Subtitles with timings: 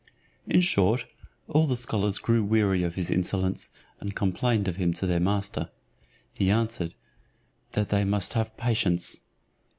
[0.47, 1.05] In short,
[1.47, 3.69] all the scholars grew weary of his insolence,
[3.99, 5.69] and complained of him to their master.
[6.33, 6.95] He answered,
[7.73, 9.21] "That they must have patience."